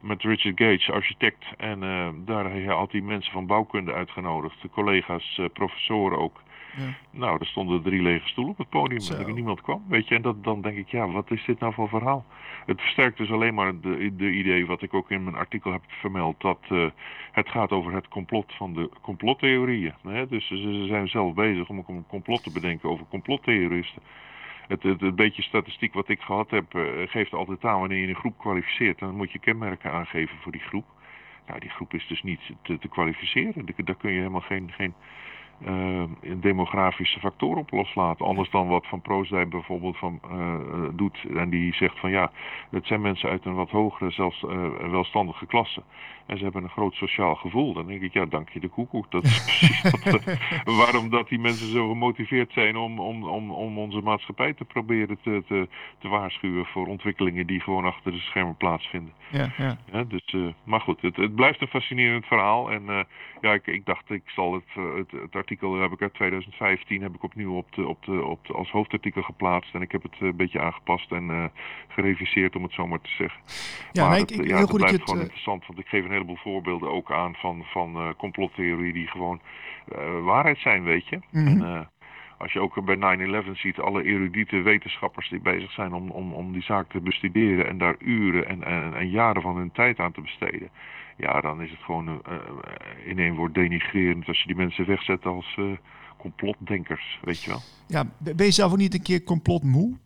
[0.00, 1.44] met Richard Gage, architect.
[1.56, 1.80] En
[2.24, 6.42] daar had hij mensen van bouwkunde uitgenodigd, de collega's, professoren ook.
[6.76, 7.18] Ja.
[7.18, 9.84] Nou, er stonden drie lege stoelen op het podium en er niemand kwam.
[9.88, 12.24] Weet je, en dat, dan denk ik, ja, wat is dit nou voor verhaal?
[12.66, 15.82] Het versterkt dus alleen maar de, de idee wat ik ook in mijn artikel heb
[15.86, 16.86] vermeld, dat uh,
[17.32, 19.94] het gaat over het complot van de complottheorieën.
[20.02, 20.26] Hè?
[20.26, 24.02] Dus ze zijn zelf bezig om een complot te bedenken over complottheoristen.
[24.68, 28.08] Het, het, het, beetje statistiek wat ik gehad heb, uh, geeft altijd aan wanneer je
[28.08, 28.98] een groep kwalificeert.
[28.98, 30.84] Dan moet je kenmerken aangeven voor die groep.
[31.46, 33.66] Nou, die groep is dus niet te, te kwalificeren.
[33.84, 34.94] Daar kun je helemaal geen, geen
[35.64, 36.02] uh,
[36.36, 38.26] demografische factor op loslaten.
[38.26, 40.54] Anders dan wat Van Proosdijk bijvoorbeeld van, uh,
[40.92, 41.24] doet.
[41.34, 42.30] En die zegt van ja,
[42.70, 45.82] het zijn mensen uit een wat hogere, zelfs uh, welstandige klasse.
[46.26, 47.72] En ze hebben een groot sociaal gevoel.
[47.72, 49.10] Dan denk ik, ja, dank je de koekoek.
[49.10, 50.24] Dat is precies wat,
[50.64, 55.18] waarom dat die mensen zo gemotiveerd zijn om, om, om, om onze maatschappij te proberen
[55.22, 59.12] te, te, te waarschuwen voor ontwikkelingen die gewoon achter de schermen plaatsvinden.
[59.30, 59.76] Ja, ja.
[59.92, 62.70] ja dus, maar goed, het, het blijft een fascinerend verhaal.
[62.70, 63.06] En
[63.40, 67.14] ja, ik, ik dacht, ik zal het, het, het artikel heb ik uit 2015 heb
[67.14, 69.74] ik opnieuw op de, op de, op de, als hoofdartikel geplaatst.
[69.74, 71.44] En ik heb het eh, een beetje aangepast en uh,
[71.88, 73.40] gereviseerd om het zo maar te zeggen.
[73.92, 75.66] Ja, maar het, ik, ja, heel goed blijft gewoon het, interessant.
[75.66, 79.40] Want ik geef een heleboel voorbeelden ook aan van, van complottheorieën die gewoon
[80.24, 81.18] waarheid zijn, weet je.
[81.30, 81.62] Mm -hmm.
[81.62, 81.90] en,
[82.38, 86.52] als je ook bij 9-11 ziet, alle erudite wetenschappers die bezig zijn om, om, om
[86.52, 90.12] die zaak te bestuderen en daar uren en, en, en jaren van hun tijd aan
[90.12, 90.70] te besteden
[91.16, 92.34] ja, dan is het gewoon uh,
[93.04, 95.58] in één woord denigrerend als je die mensen wegzet als
[96.16, 97.60] complotdenkers, weet je wel.
[97.86, 99.96] Ja, ben je zelf ook niet een keer complotmoe?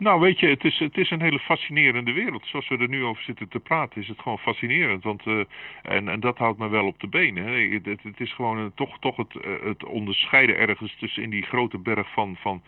[0.00, 2.46] Nou, weet je, het is, het is een hele fascinerende wereld.
[2.46, 5.02] Zoals we er nu over zitten te praten, is het gewoon fascinerend.
[5.02, 5.44] Want, uh,
[5.82, 7.44] en, en dat houdt me wel op de benen.
[7.44, 7.80] Hè.
[7.82, 11.42] Het, het is gewoon uh, toch, toch het, uh, het onderscheiden ergens tussen in die
[11.42, 12.62] grote berg van, van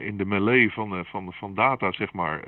[0.00, 2.42] in de melee van, van, van data, zeg maar,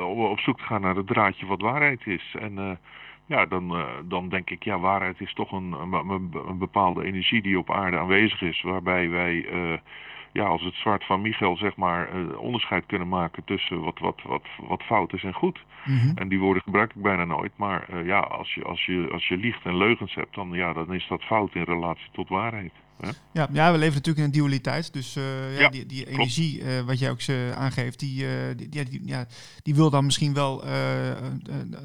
[0.00, 2.34] op zoek te gaan naar het draadje wat waarheid is.
[2.38, 2.78] En
[3.26, 7.58] ja, dan, dan denk ik, ja, waarheid is toch een, een, een bepaalde energie die
[7.58, 9.46] op aarde aanwezig is, waarbij wij
[10.36, 14.22] ja, als het zwart van Michel zeg maar uh, onderscheid kunnen maken tussen wat, wat,
[14.22, 15.58] wat, wat fout is en goed.
[15.84, 17.52] Mm En die woorden gebruik ik bijna nooit.
[17.56, 20.72] Maar uh, ja, als je, als, je, als je liegt en leugens hebt, dan, ja,
[20.72, 22.72] dan is dat fout in relatie tot waarheid.
[23.00, 23.08] Hè?
[23.32, 24.92] Ja, ja, we leven natuurlijk in een dualiteit.
[24.92, 27.20] Dus uh, ja, ja, die, die energie, wat jij ook
[27.56, 29.26] aangeeft, die, die, die, ja,
[29.62, 30.64] die wil dan misschien wel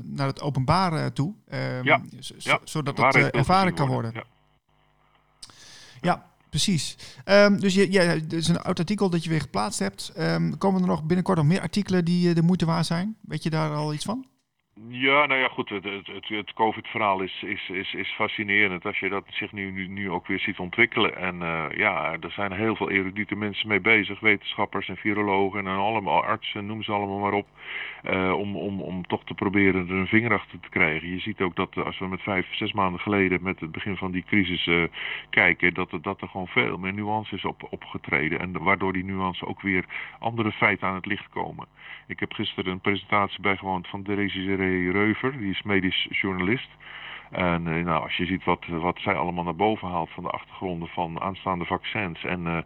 [0.04, 1.34] naar het openbare toe.
[1.48, 2.02] Ehm, ja.
[2.64, 4.12] Zodat het ervaren kan worden.
[4.12, 4.30] worden.
[6.02, 6.96] Ja, Precies.
[7.26, 10.12] Um, dus je, ja, het is een oud artikel dat je weer geplaatst hebt.
[10.20, 13.16] Um, komen er nog binnenkort nog meer artikelen die uh, de moeite waard zijn?
[13.22, 14.26] Weet je daar al iets van?
[14.90, 15.70] Ja, nou ja, goed.
[15.70, 20.10] Het, het, het COVID-verhaal is, is, is, is fascinerend als je dat zich nu, nu,
[20.10, 21.16] ook weer ziet ontwikkelen.
[21.16, 25.78] En uh, ja, er zijn heel veel erudite mensen mee bezig, wetenschappers en virologen en
[25.78, 27.48] allemaal artsen, noem ze allemaal maar op.
[28.04, 31.10] Uh, om, om, om toch te proberen er een vinger achter te krijgen.
[31.10, 34.12] Je ziet ook dat als we met vijf, zes maanden geleden met het begin van
[34.12, 34.70] die crisis
[35.30, 38.40] kijken, dat, dat er gewoon veel meer nuance is op, opgetreden.
[38.40, 39.86] En waardoor die nuance ook weer
[40.20, 41.68] andere feiten aan het licht komen.
[42.08, 46.70] Ik heb gisteren een presentatie bijgewoond van de Desiree Reuver, die is medisch journalist.
[47.32, 50.30] En uh, nou, als je ziet wat, wat zij allemaal naar boven haalt van de
[50.30, 52.24] achtergronden van aanstaande vaccins.
[52.24, 52.58] En uh,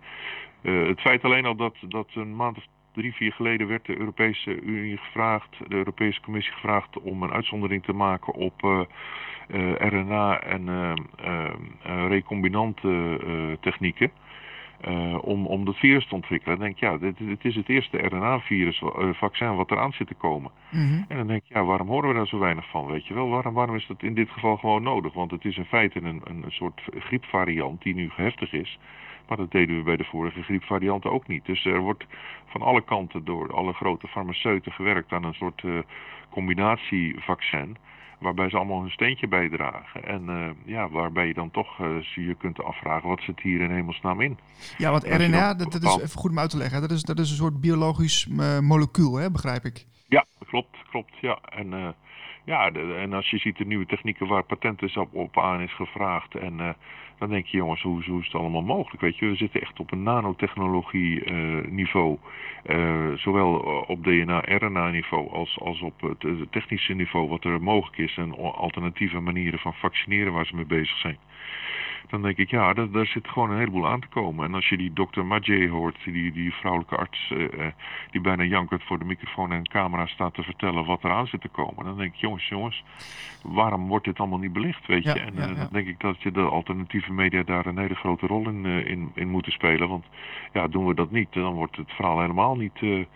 [0.62, 2.64] uh, het feit alleen al dat, dat een maand of
[2.94, 7.84] drie, vier geleden werd de Europese Unie gevraagd, de Europese Commissie gevraagd om een uitzondering
[7.84, 8.88] te maken op
[9.78, 10.96] RNA en
[12.08, 14.12] recombinante technieken.
[14.88, 16.58] Uh, om, om dat virus te ontwikkelen.
[16.58, 20.08] Dan denk ik, ja, dit, dit is het eerste RNA-virus, uh, vaccin wat eraan zit
[20.08, 20.52] te komen.
[20.72, 21.06] Mm -hmm.
[21.08, 23.30] En dan denk ik, ja, waarom horen we daar zo weinig van, weet je wel?
[23.30, 25.14] Waarom, waarom is dat in dit geval gewoon nodig?
[25.14, 28.80] Want het is in feite een, een, een soort griepvariant die nu heftig is.
[29.28, 31.46] Maar dat deden we bij de vorige griepvarianten ook niet.
[31.46, 32.06] Dus er wordt
[32.46, 35.80] van alle kanten door alle grote farmaceuten gewerkt aan een soort uh,
[36.30, 37.78] combinatievaccin
[38.20, 40.04] waarbij ze allemaal hun steentje bijdragen.
[40.04, 43.72] En uh, ja, waarbij je dan toch uh, je kunt afvragen, wat zit hier in
[43.72, 44.38] hemelsnaam in?
[44.78, 47.20] Ja, want RNA, dat, dat, is even goed om uit te leggen, dat is, dat
[47.20, 49.86] is een soort biologisch uh, molecuul, hè, begrijp ik?
[50.08, 51.40] Ja, klopt, klopt, ja.
[51.50, 51.96] En,
[52.46, 55.76] ja, de, en als je ziet de nieuwe technieken waar patenten op, op aan is
[55.76, 56.76] gevraagd en
[57.20, 59.02] dan denk je, jongens, hoe, is het allemaal mogelijk?
[59.02, 62.18] Weet je, we zitten echt op een nanotechnologie uh, niveau.
[62.66, 63.54] Uh, zowel
[63.88, 68.18] op DNA-RNA-niveau als, als op het technische niveau wat er mogelijk is.
[68.18, 71.18] En alternatieve manieren van vaccineren waar ze mee bezig zijn
[72.10, 74.46] dan denk ik, ja, daar, daar, zit gewoon een heleboel aan te komen.
[74.46, 77.66] En als je die dokter Majé hoort, die, die vrouwelijke arts, uh,
[78.12, 81.42] die bijna jankend voor de microfoon en camera staat te vertellen wat er aan zit
[81.42, 81.86] te komen.
[81.86, 82.84] Dan denk ik, jongens, jongens,
[83.44, 85.10] waarom wordt dit allemaal niet belicht, weet je?
[85.10, 85.54] Ja, en ja, ja.
[85.54, 89.12] dan denk ik dat je de alternatieve media daar een hele grote rol in, in,
[89.14, 89.90] in moeten spelen.
[89.90, 90.06] Want
[90.54, 93.08] ja, doen we dat niet, dan wordt het verhaal helemaal niet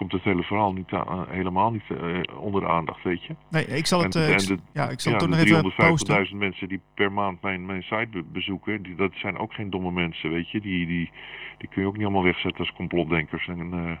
[0.00, 3.34] komt het hele verhaal niet aan, helemaal niet uh, onder de aandacht, weet je.
[3.50, 6.36] Nee, ik zal het, en, uh, de, ja, ik zal ja, het nog even 350.000
[6.36, 9.90] mensen die per maand mijn, mijn site be bezoeken, die, dat zijn ook geen domme
[9.90, 10.60] mensen, weet je.
[10.60, 11.10] Die, die,
[11.58, 13.48] die kun je ook niet allemaal wegzetten als complotdenkers.
[13.48, 13.98] En,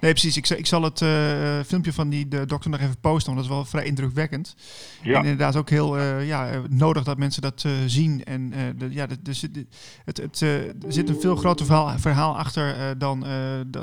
[0.00, 0.36] Nee, precies.
[0.36, 3.44] Ik, ik zal het uh, filmpje van die de dokter nog even posten, want dat
[3.44, 4.56] is wel vrij indrukwekkend.
[5.02, 5.18] Ja.
[5.18, 8.24] En inderdaad ook heel uh, ja, nodig dat mensen dat uh, zien.
[8.24, 9.66] En de, ja, de, de,
[10.04, 13.24] het, het, er zit een veel groter verhaal, verhaal achter dan,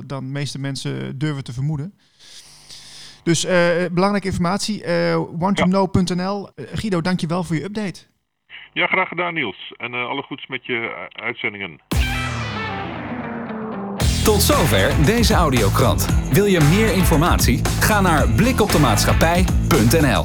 [0.06, 1.93] dan meeste mensen durven te vermoeden.
[3.23, 3.45] Dus
[3.91, 4.84] belangrijke informatie,
[5.32, 6.50] wanttoknow.nl.
[6.56, 8.00] Guido, dankjewel voor je update.
[8.73, 9.73] Ja, graag gedaan Niels.
[9.78, 11.80] En alle goeds met je uitzendingen.
[14.27, 16.05] Tot zover deze audiokrant.
[16.31, 17.61] Wil je meer informatie?
[17.79, 20.23] Ga naar blikopdemaatschappij.nl